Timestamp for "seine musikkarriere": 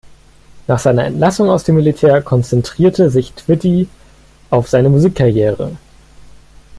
4.67-5.77